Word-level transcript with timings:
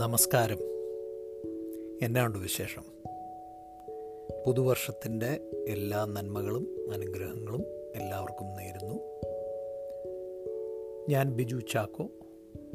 നമസ്കാരം. 0.00 0.58
എന്നാണ്ട് 2.02 2.38
വിശേഷം? 2.38 2.82
പുതുവർഷത്തിന്റെ 4.46 5.40
എല്ലാ 5.68 6.04
നന്മകളും 6.04 6.92
അനുഗ്രഹങ്ങളും 6.92 7.62
എല്ലാവർക്കും 7.96 8.46
നേരുന്നു. 8.46 8.94
ഞാൻ 11.08 11.32
ബിജു 11.32 11.60
ചാക്കോ 11.72 12.08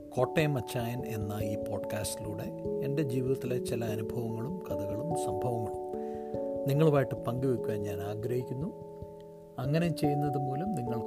കോട്ടയം 0.09 0.57
അച്ചായൻ 0.57 1.05
എന്ന 1.05 1.39
ഈ 1.43 1.55
പോഡ്കാസ്റ്റിലൂടെ 1.55 2.43
എന്റെ 2.85 3.03
ജീവിതത്തിലെ 3.03 3.65
ചില 3.65 3.85
അനുഭവങ്ങളും 3.85 4.59
കഥകളും 4.59 5.25
സംഭവങ്ങളും 5.25 5.77
നിങ്ങളുമായിട്ട് 6.67 7.15
പങ്കുവെക്കുവാൻ 7.15 7.83
ഞാൻ 7.83 7.99
ആഗ്രഹിക്കുന്നു. 8.01 8.99
അങ്ങനെ 9.59 9.89
ചെയ്യുന്നത് 9.89 10.37
മൂലം 10.37 10.75
നിങ്ങൾക്കും 10.75 11.02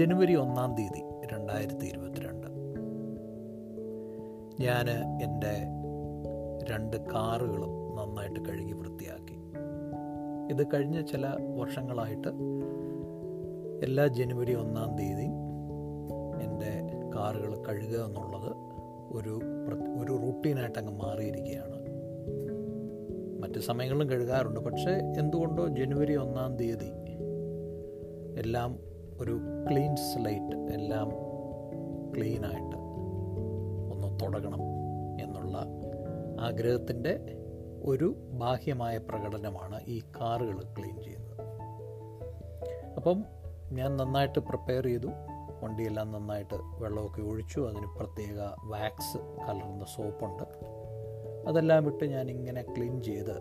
ജനുവരി 0.00 0.34
ഒന്നാം 0.34 0.74
തീയതി 0.74 1.02
രണ്ടായിരത്തി 1.32 1.86
ഇരുപത്തിരണ്ട് 1.86 2.46
ഞാൻ 4.62 4.90
എന്റെ 5.22 5.54
രണ്ട് 6.70 6.96
കാറുകളും 6.96 7.68
നന്നായിട്ട് 7.68 8.40
കഴുകി 8.40 8.72
വൃത്തിയാക്കി. 8.72 9.34
ഇത് 10.54 10.66
കഴിഞ്ഞ 10.74 11.00
ചില 11.00 11.26
വർഷങ്ങളായിട്ട് 11.58 12.28
എല്ലാ 13.82 14.06
ജനുവരി 14.06 14.54
ഒന്നാം 14.54 14.96
തീയതി 14.96 15.26
എന്റെ 16.44 17.00
കാറുകൾ 17.16 17.56
കഴുകുക 17.56 18.04
എന്നുള്ളത് 18.04 18.56
ഒരു 19.12 19.40
ഒരു 20.02 20.12
റൂട്ടീനായിട്ട് 20.12 20.78
അങ്ങ് 20.78 20.92
മാറിയിരിക്കുകയാണ്. 20.92 21.76
മറ്റ് 23.42 23.60
സമയങ്ങളിലും 23.60 24.10
കഴുകാറുണ്ട്. 24.10 24.60
പക്ഷേ 24.60 24.90
എന്തുകൊണ്ടോ 24.90 25.66
ജനുവരി 25.66 26.16
ഒന്നാം 26.16 26.56
തീയതി 26.56 26.90
എല്ലാം 28.40 28.89
ഒരു 29.20 29.40
ക്ലീൻ 29.70 29.96
സ്ലൈറ്റ് 29.96 30.56
എല്ലാം 30.56 31.10
ക്ലീനായിട്ട് 32.16 32.76
ഒന്ന് 33.92 34.18
തുടങ്ങണം 34.22 34.62
എന്നുള്ള 35.20 35.58
ആഗ്രഹത്തിന്റെ 36.40 37.36
ഒരു 37.84 38.14
ബാഹ്യമായ 38.32 38.98
പ്രകടനമാണ് 38.98 39.80
ഈ 39.86 40.00
കാറുകൾ 40.00 40.62
ക്ലീൻ 40.78 41.02
ചെയ്യുന്നത്. 41.02 41.40
അപ്പം 42.96 43.24
ഞാൻ 43.72 43.96
നന്നായിട്ട് 43.96 44.38
പ്രിപ്പയർ 44.38 44.84
ചെയ്തു. 44.84 45.06
വണ്ടിയെല്ലാം 45.62 46.12
നന്നായിട്ട് 46.12 46.54
വെള്ളമൊക്കെ 46.54 47.22
ഒഴിച്ചു. 47.22 47.60
അതിന് 47.60 47.98
പ്രത്യേക 47.98 48.38
വാക്സ് 48.64 49.16
കലർന്ന 49.16 49.84
സോപ്പുണ്ട് 49.84 50.44
അതെല്ലാം 51.48 51.84
വിട്ട് 51.84 52.04
ഞാനിങ്ങനെ 52.04 52.62
ക്ലീൻ 52.62 53.02
ചെയ്ത് 53.02 53.40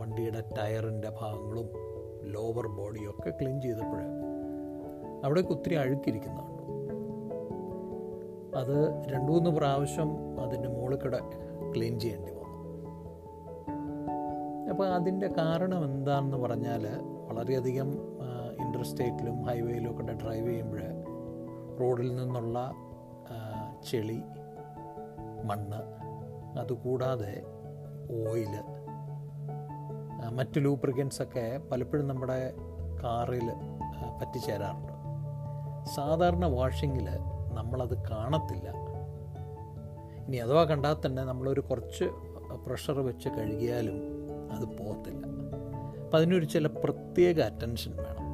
വണ്ടിയുടെ 0.00 0.40
ടയറിന്റെ 0.40 1.10
ഭാഗങ്ങളും 1.10 1.95
ലോവർ 2.26 2.66
ബോഡിയൊക്കെ 2.68 3.30
ക്ലീൻ 3.30 3.60
ചെയ്തപ്പോൾ 3.60 4.02
അവിടെയൊക്കെ 5.24 5.52
ഒത്തിരി 5.52 5.74
അഴുക്കിരിക്കുന്നുണ്ട്. 5.74 6.62
അത് 8.58 8.76
രണ്ടു 9.12 9.32
മൂന്ന് 9.32 9.50
പ്രാവശ്യം 9.50 10.40
അതിന്റെ 10.40 10.68
മുകളിൽ 10.68 10.98
ക്ലീൻ 11.74 12.00
ചെയ്യേണ്ടി 12.00 12.32
വന്നു. 12.32 12.46
അപ്പോൾ 14.70 14.88
അതിന്റെ 14.88 15.28
കാരണം 15.38 15.84
എന്താണെന്ന് 15.84 16.36
പറഞ്ഞാൽ 16.36 16.86
വളരെയധികം 17.28 17.90
ഇന്റർസ്റ്റേറ്റിലും 18.64 19.42
ഹൈവേയിലും 19.42 19.90
ഒക്കെ 19.90 20.02
ഡ്രൈവ് 20.02 20.48
ചെയ്യുമ്പോൾ 20.48 20.80
റോഡിൽ 21.80 22.16
നിന്നുള്ള 22.16 22.58
ചെളി 23.90 24.20
മണ്ണ് 25.44 25.80
അതുകൂടാതെ 26.58 27.34
ഓയിൽ 28.28 28.54
മറ്റ് 30.36 30.64
ലൂബ്രിക്കൻസൊക്കെ 30.64 31.60
പലപ്പോഴും 31.72 32.08
നമ്മുടെ 32.08 32.54
കാറിൽ 33.04 33.52
പറ്റിച്ചേരാറുണ്ട്. 34.20 34.92
സാധാരണ 35.94 36.46
വാഷിങ്ങിൽ 36.46 37.08
നമ്മളത് 37.54 38.08
കാണത്തില്ല. 38.10 38.68
ഇനി 40.26 40.36
അഥവാ 40.36 40.64
കണ്ടാൽ 40.64 40.96
തന്നെ 41.06 41.24
നമ്മളൊരു 41.24 41.60
കുറച്ച് 41.60 42.04
പ്രഷർ 42.66 43.00
വെച്ച് 43.00 43.28
കഴുകിയാലും 43.28 43.94
അത് 44.52 44.64
പോകത്തില്ല. 44.64 45.26
അപ്പം 46.04 46.16
അതിനൊരു 46.16 46.44
ചില 46.44 46.66
പ്രത്യേക 46.66 47.40
അറ്റൻഷൻ 47.40 47.96
വേണം. 47.96 48.26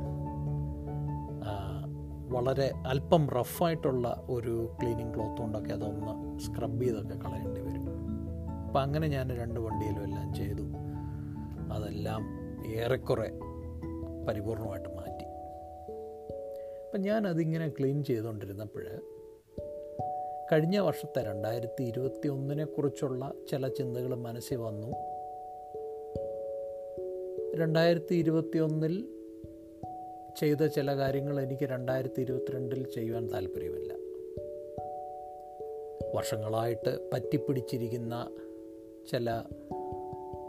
വളരെ 2.33 2.73
അല്പം 2.87 3.31
റഫായിട്ടുള്ള 3.31 4.23
ഒരു 4.29 4.77
ക്ലീനിങ് 4.83 5.15
ക്ലോത്ത് 5.15 5.37
കൊണ്ടൊക്കെ 5.37 5.73
അതൊന്ന് 5.73 6.39
സ്ക്രബ് 6.39 6.83
ചെയ്തൊക്കെ 6.83 7.15
കളയേണ്ടി 7.15 7.61
വരും. 7.61 7.87
അപ്പം 8.67 8.81
അങ്ങനെ 8.81 9.09
ഞാൻ 9.09 9.31
രണ്ട് 9.31 9.61
വണ്ടിയിലും 9.61 10.03
എല്ലാം 10.05 10.35
ചെയ്തു. 10.35 10.82
അതെല്ലാം 11.71 12.23
ഏറെക്കുറെ 12.77 13.31
പരിപൂർണമായിട്ട് 14.29 14.89
മാറ്റി. 14.89 15.25
അപ്പം 16.85 17.01
ഞാൻ 17.01 17.27
അതിങ്ങനെ 17.27 17.69
ക്ലീൻ 17.69 18.05
ചെയ്തുകൊണ്ടിരുന്നപ്പോൾ 18.05 18.85
കഴിഞ്ഞ 20.53 20.79
വർഷത്തെ 20.79 21.25
രണ്ടായിരത്തി 21.25 21.83
ഇരുപത്തി 21.83 22.29
ഒന്നിനെ 22.29 22.65
കുറിച്ചുള്ള 22.65 23.33
ചില 23.51 23.69
ചിന്തകൾ 23.69 24.15
മനസ്സിൽ 24.15 24.57
വന്നു. 24.57 24.87
രണ്ടായിരത്തി 27.57 28.15
ഇരുപത്തി 28.15 28.59
ഒന്നിൽ 28.59 29.09
ചെയ്ത 30.41 30.67
ചില 30.67 30.97
കാര്യങ്ങൾ 30.97 31.41
എനിക്ക് 31.41 31.67
രണ്ടായിരത്തി 31.67 32.21
ഇരുപത്തിരണ്ടിൽ 32.21 32.87
ചെയ്യുവാൻ 32.87 33.33
താല്പര്യമില്ല. 33.33 33.95
വർഷങ്ങളായിട്ട് 36.15 37.11
പറ്റിപ്പിടിച്ചിരിക്കുന്ന 37.13 38.31
ചില 39.11 39.43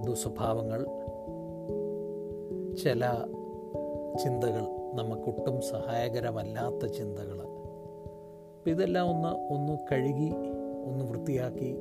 ദുസ്വഭാവങ്ങൾ 0.05 0.85
ചില 2.77 3.05
ചിന്തകൾ 4.23 4.61
നമുക്കൊട്ടും 4.93 5.61
സഹായകരമല്ലാത്ത 5.61 6.85
ചിന്തകൾ. 6.85 7.47
ഇതെല്ലാം 8.69 9.09
ഒന്ന് 9.09 9.53
ഒന്ന് 9.53 9.77
കഴുകി 9.91 10.31
ഒന്ന് 10.85 11.05
വൃത്തിയാക്കി 11.05 11.77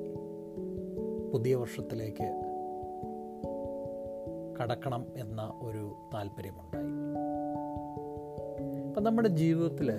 പുതിയ 1.33 1.55
വർഷത്തിലേക്ക് 1.55 2.43
കടക്കണം 4.63 5.07
എന്ന 5.17 5.53
ഒരു 5.63 5.97
താല്പര്യമുണ്ടായി. 6.15 6.85
അപ്പം 8.89 9.05
നമ്മുടെ 9.05 9.29
ജീവിതത്തിൽ 9.29 9.93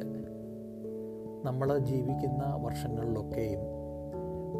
നമ്മൾ 1.45 1.77
ജീവിക്കുന്ന 1.77 2.59
വർഷങ്ങളിലൊക്കെയും 2.61 3.59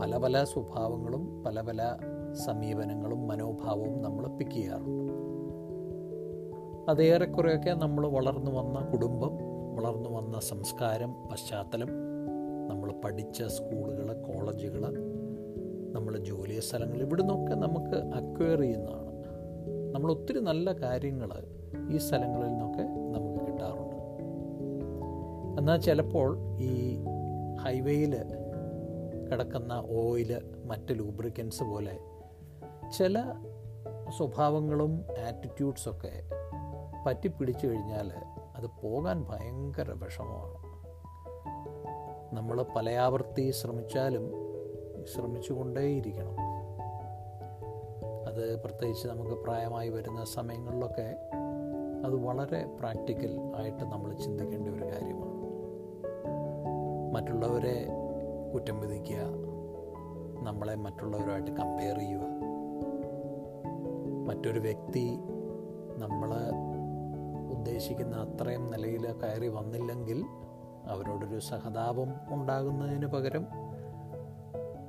പല 0.02 0.18
പല 0.18 0.44
സ്വഭാവങ്ങളും 0.44 1.44
പല 1.44 1.62
പല 1.62 1.96
സമീപനങ്ങളും 2.34 3.28
മനോഭാവവും 3.28 4.02
നമ്മൾ 4.02 4.28
പിക്ക് 4.28 4.52
ചെയ്യാറുണ്ട്. 4.52 5.23
അതേറെക്കുറെയൊക്കെ 6.90 7.70
നമ്മൾ 7.70 8.08
വളർന്നു 8.08 8.52
വന്ന 8.52 8.80
കുടുംബം 8.80 9.38
വളർന്നു 9.76 10.10
വന്ന 10.10 10.40
സംസ്കാരം 10.40 11.14
പശ്ചാത്തലം 11.32 11.88
നമ്മൾ 12.68 12.92
പഠിച്ച 12.92 13.44
സ്കൂളുകൾ 13.44 14.14
കോളേജുകൾ 14.14 14.82
നമ്മൾ 15.92 16.18
ജോലി 16.18 16.60
സ്ഥലങ്ങൾ 16.60 17.02
ഇവിടെ 17.02 17.22
നിന്നൊക്കെ 17.22 17.56
നമുക്ക് 17.56 17.96
അക്വയർ 17.96 18.62
ചെയ്യുന്നതാണ്. 18.62 19.14
നമ്മൾ 19.94 20.12
ഒത്തിരി 20.12 20.40
നല്ല 20.40 20.74
കാര്യങ്ങൾ 20.74 21.30
ഈ 21.92 21.98
സ്ഥലങ്ങളിൽ 21.98 22.48
നിന്നൊക്കെ 22.48 22.84
നമുക്ക് 22.84 23.46
കിട്ടാറുണ്ട്. 23.46 23.96
എന്നാൽ 25.60 25.80
ചിലപ്പോൾ 25.80 26.60
ഈ 26.62 26.98
ഹൈവേയിൽ 27.60 28.16
കിടക്കുന്ന 29.32 29.84
ഓയിൽ 29.90 30.42
മറ്റ് 30.66 31.00
ലൂബ്രിക്കൻസ് 31.00 31.64
പോലെ 31.64 32.00
ചില 32.98 33.20
സ്വഭാവങ്ങളും 34.18 35.06
ആറ്റിറ്റ്യൂഡ്സൊക്കെ 35.28 36.43
പറ്റിപ്പിടിച്ചു 37.06 37.68
കഴിഞ്ഞാൽ 37.68 38.12
അത് 38.56 38.66
പോകാൻ 38.84 39.26
ഭയങ്കര 39.30 39.92
വിഷമമാണ്. 39.92 40.74
നമ്മൾ 42.36 42.66
പലയാവർത്തി 42.76 43.52
ശ്രമിച്ചാലും 43.52 44.32
ശ്രമിച്ചുകൊണ്ടേയിരിക്കണം. 45.14 46.36
അത് 48.28 48.62
പ്രത്യേകിച്ച് 48.64 49.08
നമുക്ക് 49.08 49.32
പ്രായമായി 49.32 49.90
വരുന്ന 49.90 50.26
സമയങ്ങളിലൊക്കെ 50.26 51.16
അത് 52.06 52.16
വളരെ 52.16 52.66
പ്രാക്ടിക്കൽ 52.80 53.40
ആയിട്ട് 53.56 53.84
നമ്മൾ 53.84 54.14
ചിന്തിക്കേണ്ട 54.14 54.68
ഒരു 54.68 54.84
കാര്യമാണ്. 54.84 55.34
മറ്റുള്ളവരെ 57.14 57.88
കുറ്റം 58.54 58.80
വിധിക്കുക 58.80 59.18
നമ്മളെ 60.44 60.76
മറ്റുള്ളവരുമായിട്ട് 60.76 61.52
കമ്പയർ 61.52 62.00
ചെയ്യുക. 62.00 62.22
മറ്റൊരു 64.28 64.60
വ്യക്തി 64.60 65.18
നമ്മൾ 65.98 66.34
ഉദ്ദേശിക്കുന്ന 67.64 68.16
അത്രയും 68.16 68.72
നിലയിൽ 68.72 69.14
കയറി 69.14 69.48
വന്നില്ലെങ്കിൽ 69.48 70.26
അവരോടൊരു 70.88 71.40
സഹതാപം 71.40 72.36
ഉണ്ടാകുന്നതിന് 72.36 73.06
പകരം 73.06 73.48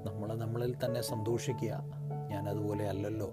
നമ്മൾ 0.06 0.34
നമ്മളിൽ 0.34 0.76
തന്നെ 0.84 1.02
സന്തോഷിക്കുക. 1.02 1.84
ഞാനതുപോലെ 2.30 2.88
അല്ലല്ലോ. 2.88 3.30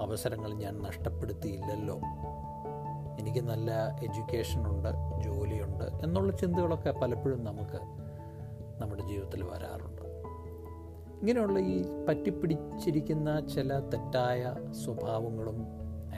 അവസരങ്ങൾ 0.00 0.54
ഞാൻ 0.54 0.82
നഷ്ടപ്പെടുത്തിയില്ലല്ലോ. 0.82 2.00
എനിക്ക് 3.20 3.38
നല്ല 3.38 3.96
എഡ്യൂക്കേഷനുണ്ട് 4.02 4.88
ജോലിയുണ്ട് 5.24 5.84
എന്നുള്ള 5.84 6.36
ചിന്തകളൊക്കെ 6.36 6.90
പലപ്പോഴും 6.90 7.44
നമുക്ക് 7.44 7.80
നമ്മുടെ 8.82 9.02
ജീവിതത്തിൽ 9.02 9.42
വരാറുണ്ട്. 9.44 10.02
ഇങ്ങനെയുള്ള 11.20 11.58
ഈ 11.58 11.84
പറ്റിപ്പിടിച്ചിരിക്കുന്ന 12.08 13.48
ചില 13.48 13.78
തെറ്റായ 13.78 14.54
സ്വഭാവങ്ങളും 14.84 15.66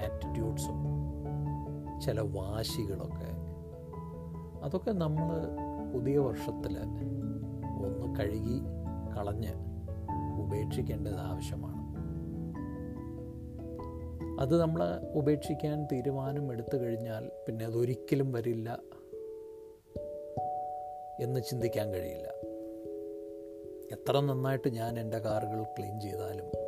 ആറ്റിറ്റ്യൂഡ്സും 0.05 0.86
ചില 2.01 2.21
വാശികളൊക്കെ 2.21 3.47
അതൊക്കെ 4.63 4.91
നമ്മൾ 4.91 5.39
പുതിയ 5.95 6.19
വർഷത്തിൽ 6.19 6.79
ഒന്ന് 7.87 8.21
കഴുകി 8.21 8.61
കളഞ്ഞ് 9.17 9.53
ഉപേക്ഷിക്കേണ്ടത് 10.41 11.15
ആവശ്യമാണ്. 11.15 11.87
അത് 14.41 14.61
നമ്മൾ 14.61 14.83
ഉപേക്ഷിക്കാൻ 15.15 15.87
തീരുമാനം 15.93 16.53
എടുത്തു 16.53 16.77
കഴിഞ്ഞാൽ 16.77 17.31
പിന്നെ 17.49 17.65
അതൊരിക്കലും 17.65 18.33
വരില്ല 18.33 18.79
എന്ന് 21.21 21.41
ചിന്തിക്കാൻ 21.41 21.95
കഴിയില്ല. 21.95 22.29
എത്ര 23.93 24.21
നന്നായിട്ട് 24.21 24.69
ഞാൻ 24.69 24.99
എന്റെ 24.99 25.19
കാറുകൾ 25.19 25.63
ക്ലീൻ 25.63 26.01
ചെയ്താലും 26.01 26.66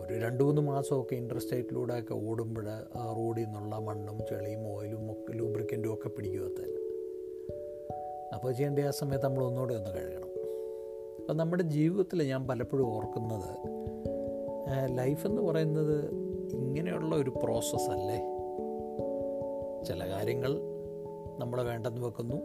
ഒരു 0.00 0.18
രണ്ട് 0.18 0.44
മൂന്ന് 0.44 0.62
മാസമൊക്കെ 0.62 1.14
ഇന്റർസ്റ്റേറ്റിലൂടെയൊക്കെ 1.14 2.14
ഓടുമ്പോൾ 2.14 2.68
ആ 2.96 3.14
റോഡിൽ 3.16 3.44
നിന്നുള്ള 3.44 3.78
മണ്ണും 3.78 4.18
ചെളിയും 4.30 4.76
ഓയിലും 4.76 5.12
ഒക്കെ 5.12 5.32
ലൂബ്രിക്കന്റും 5.32 5.94
ഒക്കെ 5.94 6.08
പിടിക്കുമത്തല്ല 6.08 6.76
അപ്പോൾ 8.34 8.52
ചെയ്യേണ്ട 8.52 8.78
ആ 8.78 8.90
സമയത്ത് 8.90 9.26
നമ്മൾ 9.26 9.44
ഒന്നുകൂടെ 9.44 9.74
ഒന്ന് 9.74 9.90
കഴുകണം. 9.90 10.28
അപ്പം 11.20 11.36
നമ്മുടെ 11.36 11.62
ജീവിതത്തിൽ 11.62 12.22
ഞാൻ 12.22 12.48
പലപ്പോഴും 12.48 12.86
ഓർക്കുന്നത് 12.86 13.50
ലൈഫ് 14.98 15.26
എന്ന് 15.26 15.42
പറയുന്നത് 15.42 16.10
ഇങ്ങനെയുള്ള 16.52 17.16
ഒരു 17.16 17.30
പ്രോസസ്സല്ലേ 17.30 18.18
ചില 19.84 20.08
കാര്യങ്ങൾ 20.08 20.52
നമ്മൾ 21.38 21.62
വേണ്ടെന്ന് 21.62 22.00
വെക്കുന്നു. 22.06 22.36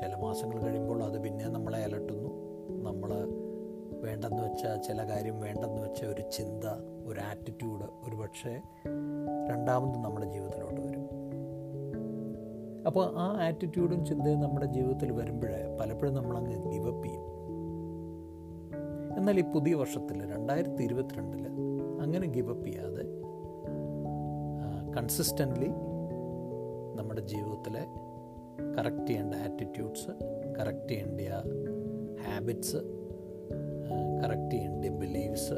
ചില 0.00 0.16
മാസങ്ങൾ 0.16 0.62
കഴിയുമ്പോൾ 0.62 1.02
അത് 1.02 1.22
പിന്നെ 1.22 1.48
നമ്മളെ 1.48 1.78
അലട്ടുന്നു. 1.78 2.30
നമ്മൾ 2.82 3.10
വേണ്ടെന്ന് 4.02 4.42
വെച്ച 4.42 4.86
ചില 4.86 5.08
കാര്യം 5.08 5.40
വേണ്ടെന്ന് 5.40 5.82
വെച്ച 5.82 6.04
ഒരു 6.04 6.22
ചിന്ത 6.32 6.64
ഒരു 7.06 7.20
ആറ്റിറ്റ്യൂഡ് 7.20 7.82
ഒരു 7.82 8.16
പക്ഷേ 8.16 8.60
രണ്ടാമത് 9.50 9.98
നമ്മുടെ 9.98 10.32
ജീവിതത്തിലോട്ട് 10.32 10.80
വരും. 10.80 11.20
അപ്പോൾ 12.86 13.12
ആ 13.16 13.46
ആറ്റിറ്റ്യൂഡും 13.46 14.06
ചിന്തയും 14.06 14.40
നമ്മുടെ 14.40 14.66
ജീവിതത്തിൽ 14.66 15.12
വരുമ്പോൾ 15.12 15.76
പലപ്പോഴും 15.80 16.14
നമ്മളങ്ങ് 16.14 16.72
ഗിവപ്പ് 16.72 17.04
ചെയ്യും. 17.04 17.24
എന്നാൽ 19.16 19.38
ഈ 19.38 19.42
പുതിയ 19.42 19.74
വർഷത്തിൽ 19.74 20.32
രണ്ടായിരത്തി 20.32 20.82
ഇരുപത്തിരണ്ടിൽ 20.82 21.46
അങ്ങനെ 22.00 22.26
ഗിവപ്പ് 22.26 22.66
ചെയ്യാതെ 22.66 23.20
കൺസിസ്റ്റന്റ്ലി 24.96 25.68
നമ്മുടെ 26.96 27.20
ജീവിതത്തിലെ 27.20 27.84
കറക്റ്റ് 28.78 29.06
ചെയ്യേണ്ട 29.06 29.34
ആറ്റിറ്റ്യൂഡ്സ് 29.34 30.08
കറക്റ്റ് 30.58 30.88
ചെയ്യേണ്ട 30.88 31.20
ഹാബിറ്റ്സ് 32.20 32.99
കറക്റ്റ് 34.22 34.50
ചെയ്യേണ്ട 34.50 34.84
ബിലീവ്സ് 34.84 35.52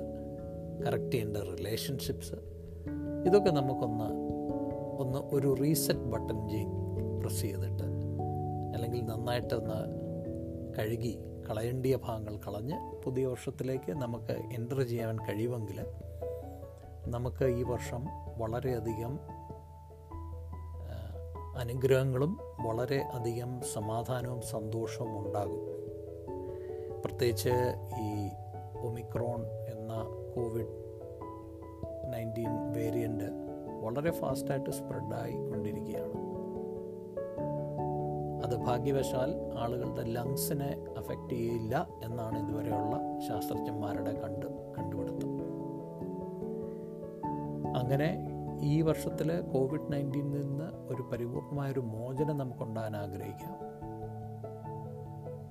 കറക്റ്റ് 0.87 1.11
ചെയ്യേണ്ട 1.11 1.37
റിലേഷൻഷിപ്സ് 1.37 2.34
ഇതൊക്കെ 3.26 3.50
നമുക്കൊന്ന് 3.50 4.05
ഒന്ന് 5.00 5.19
ഒരു 5.19 5.55
റീസെറ്റ് 5.62 6.00
ബട്ടൺ 6.00 6.49
പ്രസ് 7.20 7.40
ചെയ്തിട്ട് 7.40 7.82
അല്ലെങ്കിൽ 8.75 9.05
നന്നായിട്ടൊന്ന് 9.05 10.02
കഴുകി 10.79 11.19
കളയേണ്ടിയ 11.50 11.96
ഭാഗങ്ങൾ 11.96 12.37
കളഞ്ഞ് 12.37 13.02
പുതിയ 13.05 13.26
വർഷത്തിലേക്ക് 13.26 13.93
നമുക്ക് 13.93 14.37
എന്റർ 14.55 14.82
ചെയ്യാൻ 14.82 15.19
കഴിയുമെങ്കിൽ 15.19 15.81
നമുക്ക് 17.06 17.44
ഈ 17.44 17.62
വർഷം 17.62 18.05
വളരെയധികം 18.38 19.19
അനുഗ്രഹങ്ങളും 21.56 22.38
വളരെ 22.62 22.99
അധികം 22.99 23.61
സമാധാനവും 23.73 24.40
സന്തോഷവും 24.40 25.26
ഉണ്ടാകും. 25.26 25.61
പ്രത്യേകിച്ച് 27.00 27.52
ഈ 28.00 28.11
ഒമിക്രോൺ 28.82 29.46
എന്ന 29.46 29.93
കോവിഡ് 30.37 30.82
നയന്റീൻ 32.12 32.73
വേരിയന്റ് 32.76 33.25
വളരെ 33.81 34.11
ഫാസ്റ്റായിട്ട് 34.11 34.70
സ്പ്രെഡായി 34.70 35.32
കൊണ്ടിരിക്കുകയാണ്. 35.32 36.32
അത് 38.44 38.56
ഭാഗ്യവശാൽ 38.56 39.58
ആളുകളുടെ 39.58 40.02
ലങ്സിനെ 40.02 40.84
അഫക്റ്റ് 40.99 41.34
ചെയ്യില്ല 41.34 41.88
എന്നാണ് 42.05 42.49
ഇതുവരെയുള്ള 42.49 43.20
ശാസ്ത്രജ്ഞന്മാരുടെ 43.29 44.12
കണ്ട് 44.12 44.46
കണ്ടുപിടുത്തം. 44.79 45.38
അങ്ങനെ 47.76 48.29
ഈ 48.61 48.82
വർഷത്തിൽ 48.82 49.40
കോവിഡ് 49.40 49.93
നയന്റീനിൽ 49.93 50.46
നിന്ന് 50.46 50.93
ഒരു 50.94 51.02
പരിപൂർണമായൊരു 51.02 51.81
മോചനം 51.81 52.38
നമുക്കുണ്ടാകാൻ 52.38 52.96
ആഗ്രഹിക്കാം. 52.96 53.73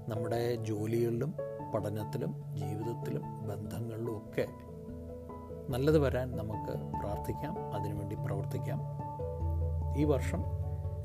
നമ്മുടെ 0.09 0.55
ജോലികളിലും 0.55 1.33
പഠനത്തിലും 1.73 2.55
ജീവിതത്തിലും 2.55 3.21
ബന്ധങ്ങളിലും 3.47 4.17
ഒക്കെ 4.17 4.47
നല്ലത് 5.69 5.97
വരാൻ 5.99 6.35
നമുക്ക് 6.35 6.99
പ്രാർത്ഥിക്കാം 6.99 7.75
അതിനുവേണ്ടി 7.75 8.15
പ്രവർത്തിക്കാം. 8.15 8.81
ഈ 9.97 10.03
വർഷം 10.03 10.43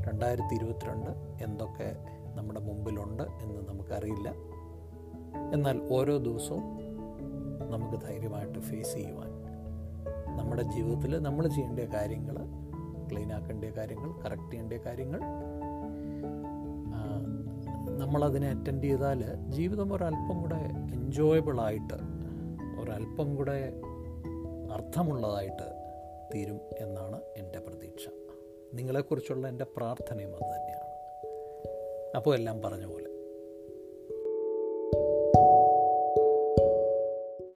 രണ്ടായിരത്തി 0.08 0.54
ഇരുപത്തിരണ്ട് 0.54 1.10
എന്തൊക്കെ 1.44 1.96
നമ്മുടെ 2.34 2.60
മുമ്പിലുണ്ട് 2.60 3.22
എന്ന് 3.22 3.68
നമുക്കറിയില്ല. 3.68 4.28
എന്നാൽ 5.52 5.88
ഓരോ 5.92 6.16
ദിവസവും 6.16 6.62
നമുക്ക് 7.70 8.06
ധൈര്യമായിട്ട് 8.06 8.58
ഫേസ് 8.58 8.94
ചെയ്യുവാൻ 8.94 9.30
നമ്മുടെ 10.36 10.62
ജീവിതത്തിൽ 10.62 11.18
നമ്മൾ 11.18 11.46
ചെയ്യേണ്ട 11.48 11.80
കാര്യങ്ങൾ 11.80 12.36
ക്ലീൻ 13.10 13.32
ആക്കേണ്ട 13.32 13.64
കാര്യങ്ങൾ 13.64 14.22
കറക്റ്റ് 14.22 14.50
ചെയ്യേണ്ട 14.50 14.72
കാര്യങ്ങൾ 14.72 15.20
നമ്മളതിനെ 17.96 18.48
അറ്റൻഡ് 18.48 18.84
ചെയ്താൽ 18.84 19.34
ജീവിതം 19.48 19.92
ഒരല്പം 19.92 20.40
കൂടെ 20.40 20.56
എൻജോയബിളായിട്ട് 20.92 21.94
ഒരല്പം 22.80 23.36
കൂടെ 23.36 23.72
അർത്ഥമുള്ളതായിട്ട് 24.72 25.76
തീരും 26.34 26.60
എന്നാണ് 26.78 27.20
എന്റെ 27.36 27.58
പ്രതീക്ഷ. 27.58 28.08
നിങ്ങളെക്കുറിച്ചുള്ള 28.74 29.48
എന്റെ 29.48 29.66
പ്രാർത്ഥനയും 29.76 30.34
അത് 30.34 30.42
തന്നെയാണ്. 30.42 30.86
അപ്പോൾ 32.16 32.34
എല്ലാം 32.34 32.62
പറഞ്ഞ 32.62 32.86
പോലെ 32.86 33.05